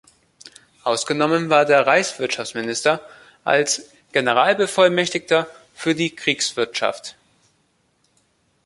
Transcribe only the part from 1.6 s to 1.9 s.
der